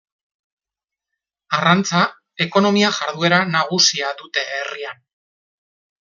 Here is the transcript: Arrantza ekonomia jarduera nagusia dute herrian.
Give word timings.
Arrantza 1.57 1.99
ekonomia 2.47 2.89
jarduera 3.01 3.41
nagusia 3.53 4.09
dute 4.23 4.47
herrian. 4.57 5.05